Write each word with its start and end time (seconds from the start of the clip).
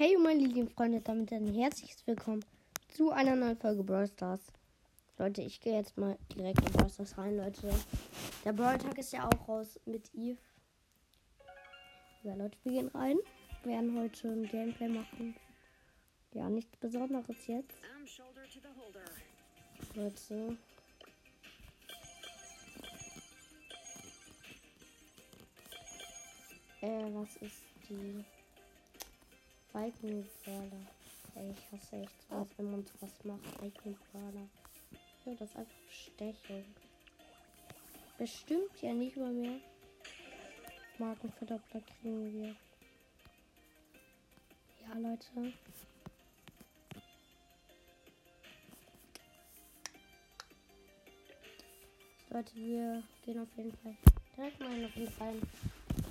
Hey 0.00 0.16
meine 0.16 0.46
lieben 0.46 0.68
Freunde, 0.68 1.00
damit 1.00 1.32
ein 1.32 1.52
herzliches 1.52 2.06
Willkommen 2.06 2.44
zu 2.94 3.10
einer 3.10 3.34
neuen 3.34 3.56
Folge 3.56 3.82
Brawl 3.82 4.06
Stars. 4.06 4.52
Leute, 5.18 5.42
ich 5.42 5.60
gehe 5.60 5.74
jetzt 5.74 5.98
mal 5.98 6.16
direkt 6.36 6.60
in 6.60 6.72
Brawl 6.72 6.88
Stars 6.88 7.18
rein, 7.18 7.36
Leute. 7.36 7.68
Der 8.44 8.52
Brawl 8.52 8.78
Tag 8.78 8.96
ist 8.96 9.12
ja 9.12 9.28
auch 9.28 9.48
raus 9.48 9.80
mit 9.86 10.08
Eve. 10.14 10.38
Ja, 12.22 12.36
Leute, 12.36 12.56
wir 12.62 12.72
gehen 12.74 12.88
rein. 12.94 13.16
Wir 13.64 13.72
werden 13.72 13.98
heute 13.98 14.28
ein 14.28 14.46
Gameplay 14.46 14.86
machen. 14.86 15.34
Ja, 16.32 16.48
nichts 16.48 16.76
Besonderes 16.76 17.48
jetzt. 17.48 17.74
Leute. 19.96 20.56
Äh, 26.82 27.14
was 27.14 27.34
ist 27.38 27.64
die 27.88 28.24
Balkenbrawler? 29.72 30.86
Ey, 31.34 31.50
ich 31.50 31.72
hasse 31.72 31.96
echt 31.96 32.30
was, 32.30 32.48
wenn 32.56 32.70
man 32.70 32.84
sowas 32.84 33.12
macht. 33.24 33.58
Balkenbrawler. 33.58 34.48
Ja, 35.24 35.34
das 35.34 35.50
ist 35.50 35.56
einfach 35.56 35.74
Bestechung. 35.88 36.64
Bestimmt 38.18 38.82
ja 38.82 38.92
nicht 38.92 39.16
mal 39.16 39.32
mehr. 39.32 39.60
Markenverdoppler 40.98 41.80
kriegen 41.80 42.32
wir. 42.32 42.56
Ja, 44.82 44.94
Leute. 44.98 45.52
Leute, 52.30 52.54
wir 52.56 53.02
gehen 53.24 53.40
auf 53.40 53.48
jeden 53.56 53.72
Fall 53.78 53.96
direkt 54.36 54.60
mal 54.60 54.84
auf 54.84 54.96
jeden 54.96 55.12
Fall 55.12 55.34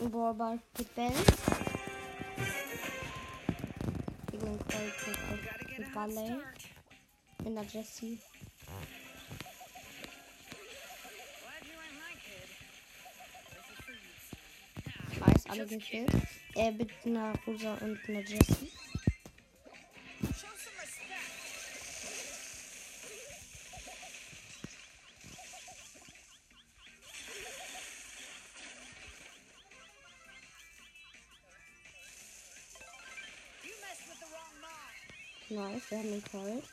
ein 0.00 0.10
Ballball 0.10 0.58
mit 0.78 0.94
Bell. 0.94 1.12
Mit 5.78 5.94
Barley. 5.94 6.36
In 7.44 7.54
der 7.54 7.64
Jessie. 7.64 8.18
Weiß, 15.20 15.46
alle 15.48 15.66
gekillt. 15.66 16.10
Er 16.54 16.72
mit 16.72 16.90
einer 17.04 17.34
Rosa 17.46 17.74
und 17.74 17.98
einer 18.08 18.20
Jessie. 18.20 18.70
Nice, 35.50 35.90
wir 35.90 35.98
haben 35.98 36.10
den 36.10 36.22
Colt. 36.24 36.64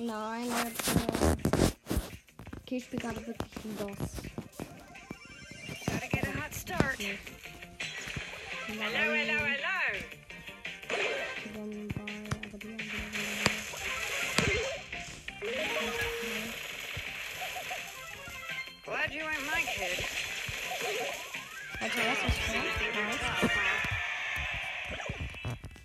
Nein, 0.00 0.48
Leute. 0.48 1.36
Okay, 2.62 2.76
ich 2.76 2.84
spiele 2.84 3.02
gerade 3.02 3.26
wirklich 3.26 3.64
ein 3.64 3.76
Boss. 3.76 3.96
Gotta 5.86 6.08
get 6.08 6.24
a 6.24 6.32
hot 6.40 6.54
start. 6.54 6.98
Hello, 8.66 8.84
hello, 8.84 9.44
hello. 9.44 10.07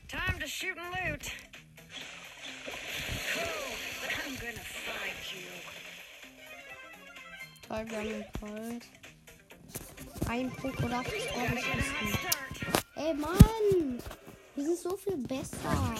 Time 0.09 0.39
to 0.39 0.47
shoot 0.47 0.77
and 0.77 1.11
loot. 1.11 1.31
Cool, 3.33 3.75
I'm 4.25 4.35
gonna 4.35 4.65
find 4.83 5.17
you. 5.31 5.47
Five 7.69 7.91
running 7.93 8.25
clothes. 8.33 8.87
Ein 10.27 10.51
Pokédach 10.51 11.07
ist 11.07 11.29
ausgeschlossen. 11.31 12.17
Ey 12.95 13.13
Mann! 13.13 14.01
Wir 14.55 14.65
sind 14.65 14.79
so 14.79 14.97
viel 14.97 15.17
besser. 15.17 15.95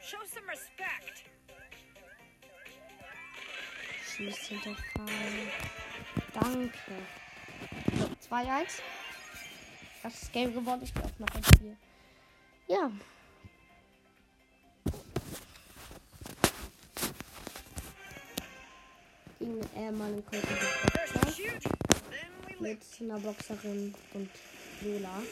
Show 0.00 0.18
some 0.26 0.48
respect. 0.48 1.31
Schießt 4.22 4.46
hinterfallen. 4.46 5.50
Danke. 6.32 6.70
So, 7.98 8.34
2-1. 8.34 8.80
Das 10.02 10.22
ist 10.22 10.32
Game 10.32 10.54
gewonnen. 10.54 10.82
Ich 10.82 10.92
auch 10.96 11.18
noch 11.18 11.28
ein 11.34 11.44
Spiel. 11.44 11.76
Ja. 12.68 12.90
Gegen 19.40 19.60
äh, 19.76 19.90
meinen 19.90 20.16
loot. 20.16 20.24
mit 22.60 22.80
einer 23.00 23.18
Boxerin 23.18 23.92
und 24.14 24.30
Lola. 24.82 25.22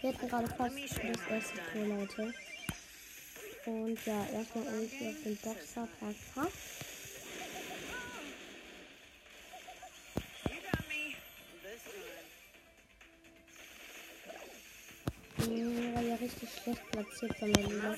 Wir 0.00 0.14
hatten 0.14 0.28
gerade 0.28 0.48
fast 0.48 0.76
das 0.78 0.98
erste 1.30 1.58
Tor, 1.72 1.84
Leute. 1.84 2.34
Und 3.66 4.06
ja, 4.06 4.26
erstmal 4.32 4.64
irgendwie 4.64 5.08
auf 5.08 5.22
den 5.24 5.36
Boxer. 5.36 5.88
Hm, 15.36 15.94
war 15.94 16.02
ja 16.02 16.14
richtig 16.14 16.48
schlecht 16.62 16.90
platziert 16.90 17.38
von 17.38 17.52
der 17.52 17.62
Lola. 17.64 17.96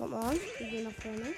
Komm 0.00 0.14
on, 0.14 0.40
wir 0.56 0.66
gehen 0.66 0.84
nach 0.84 0.92
vorne. 0.92 1.34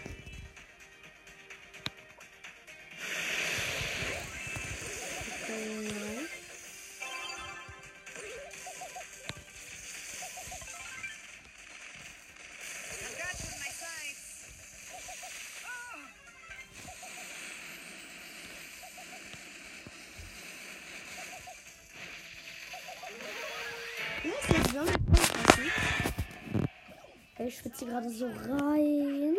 Okay, 27.42 27.48
ich 27.48 27.58
schwitze 27.58 27.86
gerade 27.86 28.08
so 28.08 28.26
rein. 28.26 29.36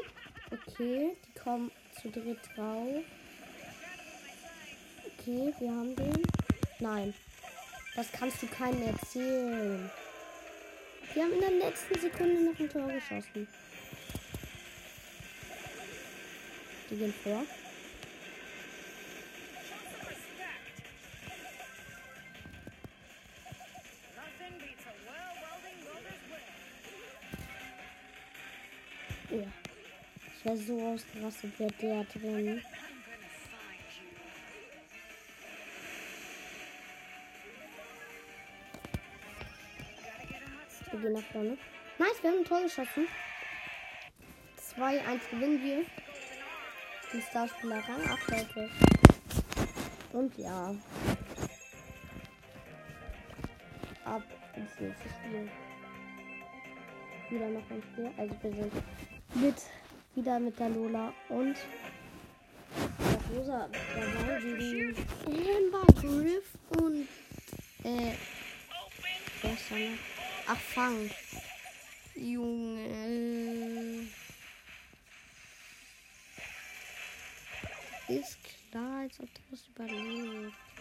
Okay, 0.51 1.15
die 1.25 1.39
kommen 1.39 1.71
zu 2.01 2.09
dritt 2.09 2.39
drauf. 2.53 3.01
Okay, 5.07 5.53
wir 5.57 5.71
haben 5.71 5.95
den. 5.95 6.23
Nein. 6.79 7.13
Das 7.95 8.11
kannst 8.11 8.43
du 8.43 8.47
keinem 8.47 8.81
erzählen. 8.87 9.89
Wir 11.13 11.23
haben 11.23 11.31
in 11.31 11.39
der 11.39 11.51
letzten 11.51 11.97
Sekunde 11.97 12.43
noch 12.43 12.59
ein 12.59 12.69
Tor 12.69 12.87
geschossen. 12.87 13.47
Die 16.89 16.95
gehen 16.97 17.13
vor. 17.23 17.45
Wäre 30.53 30.65
so 30.65 30.79
ausgerastet, 30.79 31.59
wäre 31.59 31.71
der 31.81 32.03
drin. 32.03 32.61
Wir 40.91 40.99
gehen 40.99 41.13
nach 41.13 41.23
vorne. 41.23 41.57
Nice, 41.97 42.21
wir 42.21 42.29
haben 42.29 42.37
ein 42.37 42.45
Tor 42.45 42.61
geschossen. 42.61 43.07
2-1 44.77 45.29
gewinnen 45.31 45.63
wir. 45.63 45.85
Die 47.11 47.21
Starspieler 47.21 47.83
Rang 47.89 48.07
8 48.07 48.29
Leute. 48.29 48.69
Und 50.11 50.37
ja. 50.37 50.75
Ab 54.05 54.21
ins 54.55 54.79
nächste 54.79 55.09
Spiel. 55.09 55.49
Wieder 57.31 57.49
noch 57.49 57.71
ein 57.71 57.81
Spiel. 57.91 58.11
Also 58.17 58.35
wir 58.43 58.51
sind 58.51 58.73
mit 59.33 59.55
wieder 60.15 60.39
mit 60.39 60.59
der 60.59 60.69
Lola 60.69 61.13
und 61.29 61.55
der 62.99 63.37
Rosa 63.37 63.69
gegen 64.05 64.95
Amber 65.25 65.85
Griff 66.01 66.45
und 66.77 67.07
äh 67.83 68.13
wer 69.41 69.53
ist 69.53 69.71
da 69.71 69.75
noch? 69.75 69.97
Ach 70.47 70.57
Fang. 70.57 71.09
Junge. 72.15 74.07
Ist 78.07 78.37
klar, 78.71 79.01
als 79.01 79.19
ob 79.19 79.33
du 79.33 79.41
das 79.49 79.67
überlebst. 79.67 80.72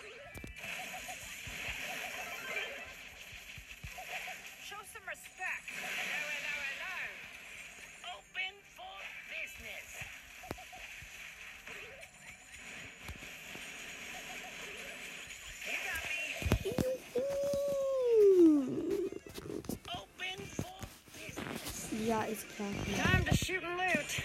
Ja, 22.22 22.28
ist 22.28 22.46
klar. 22.54 22.69
Time 22.84 23.24
to 23.24 23.34
shoot 23.34 23.64
and 23.64 23.78
loot. 23.78 24.22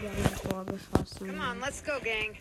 Wir 0.00 0.10
haben 0.10 0.24
ein 0.24 0.50
Tor 0.50 0.66
geschossen. 0.66 1.28
Come 1.28 1.40
on, 1.40 1.60
let's 1.60 1.82
go, 1.82 1.92
gang. 2.02 2.36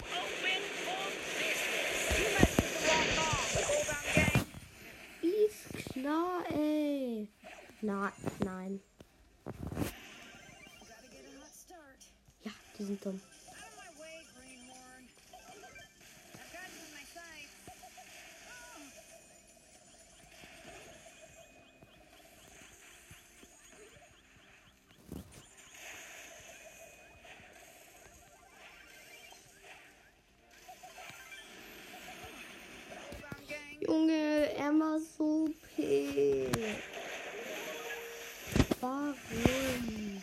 Ist 5.21 5.93
klar, 5.93 6.43
ey. 6.51 7.29
Na, 7.81 8.11
nein. 8.43 8.81
Ja, 12.43 12.51
die 12.77 12.83
sind 12.83 13.05
dumm. 13.05 13.21
Junge, 33.85 34.49
war 34.79 34.99
so 34.99 35.47
p. 35.75 36.47
Warum? 38.81 40.14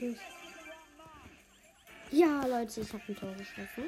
Los. 0.00 0.16
Ja, 2.10 2.46
Leute, 2.46 2.80
ich 2.80 2.92
habe 2.92 3.02
ein 3.08 3.16
Tor 3.16 3.32
geschossen. 3.34 3.84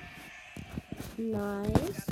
Nice. 1.17 2.07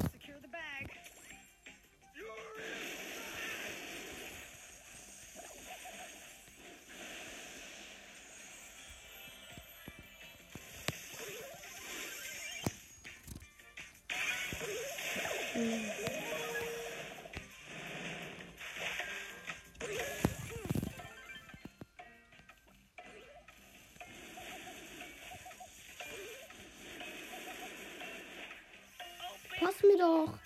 Doch. 29.99 30.39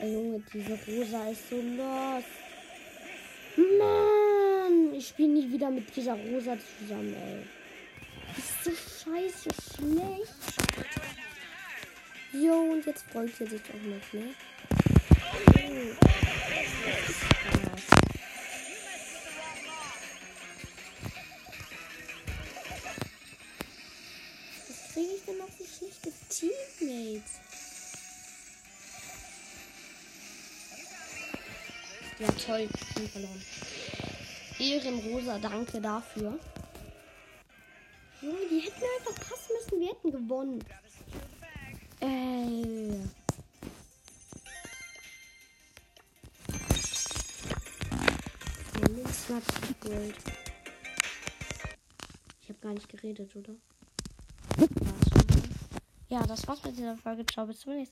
Ey, 0.00 0.12
Junge, 0.12 0.42
diese 0.52 0.78
Rosa 0.86 1.28
ist 1.28 1.50
so 1.50 1.56
los. 1.56 2.24
Mann, 3.78 4.94
ich 4.94 5.08
spiele 5.08 5.28
nie 5.28 5.52
wieder 5.52 5.70
mit 5.70 5.94
dieser 5.94 6.14
Rosa 6.14 6.56
zusammen, 6.78 7.14
ey. 7.14 7.42
Die 8.34 8.40
ist 8.40 8.64
so 8.64 8.70
scheiße 8.70 9.50
schlecht. 9.74 10.34
Jo, 12.32 12.72
und 12.72 12.86
jetzt 12.86 13.04
freut 13.10 13.34
sie 13.36 13.46
sich 13.46 13.60
auch 13.60 13.86
noch, 13.86 14.12
ne? 14.12 14.34
Oh. 15.30 15.96
Was 24.68 24.92
kriege 24.92 25.12
ich 25.14 25.24
denn 25.24 25.38
noch 25.38 25.48
für 25.48 25.64
schlechte 25.64 26.12
Teammates? 26.28 27.47
Ja, 32.18 32.28
toll. 32.32 32.68
Team 32.94 33.08
verloren. 33.08 33.42
Ehrenrosa, 34.58 35.38
danke 35.38 35.80
dafür. 35.80 36.38
Junge, 38.20 38.48
die 38.50 38.60
hätten 38.60 38.82
einfach 38.98 39.14
passen 39.28 39.52
müssen. 39.54 39.80
Wir 39.80 39.88
hätten 39.88 40.10
gewonnen. 40.10 40.64
Ey. 42.00 43.00
Gold. 49.80 50.14
Ich 52.42 52.48
habe 52.48 52.58
gar 52.60 52.72
nicht 52.72 52.88
geredet, 52.88 53.36
oder? 53.36 53.54
Ja, 56.08 56.26
das 56.26 56.46
war's 56.48 56.64
mit 56.64 56.76
dieser 56.76 56.96
Folge. 56.96 57.24
Ciao, 57.26 57.46
bis 57.46 57.60
zum 57.60 57.74
nächsten 57.74 57.78
Mal. 57.78 57.86